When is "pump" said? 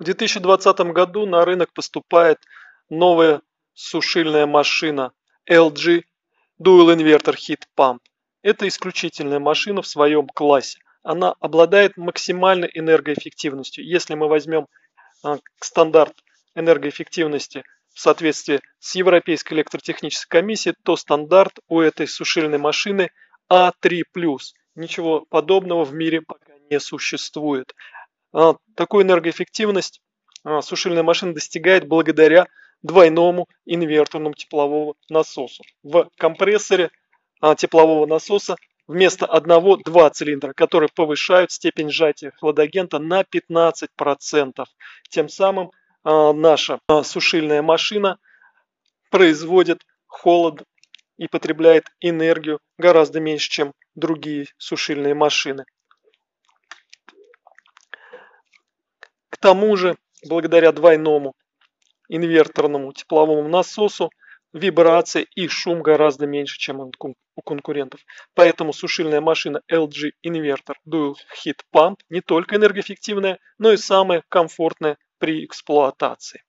7.78-7.98, 71.74-71.96